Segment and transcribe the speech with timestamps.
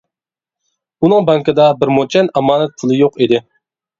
[1.07, 3.43] ئۇنىڭ بانكىدا بىر موچەن ئامانەت پۇلى يوق ئىدى.